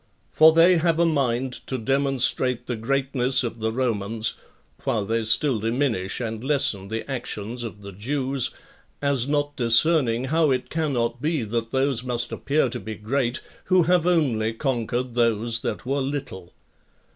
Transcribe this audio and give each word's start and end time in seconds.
For 0.31 0.51
they 0.51 0.77
have 0.77 0.97
a 0.99 1.05
mind 1.05 1.53
to 1.67 1.77
demonstrate 1.77 2.65
the 2.65 2.75
greatness 2.75 3.43
of 3.43 3.59
the 3.59 3.71
Romans, 3.71 4.33
while 4.83 5.05
they 5.05 5.23
still 5.23 5.59
diminish 5.59 6.19
and 6.19 6.43
lessen 6.43 6.87
the 6.87 7.07
actions 7.07 7.61
of 7.61 7.83
the 7.83 7.91
Jews, 7.91 8.49
as 8.99 9.27
not 9.27 9.55
discerning 9.55 10.23
how 10.23 10.49
it 10.49 10.71
cannot 10.71 11.21
be 11.21 11.43
that 11.43 11.69
those 11.69 12.03
must 12.03 12.31
appear 12.31 12.67
to 12.69 12.79
be 12.79 12.95
great 12.95 13.41
who 13.65 13.83
have 13.83 14.07
only 14.07 14.53
conquered 14.53 15.13
those 15.13 15.59
that 15.59 15.85
were 15.85 16.01
little. 16.01 16.51